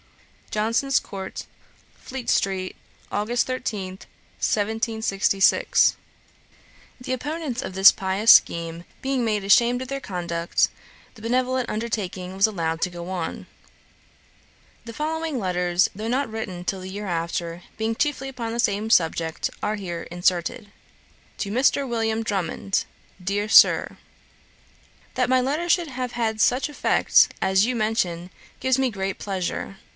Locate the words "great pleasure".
28.89-29.77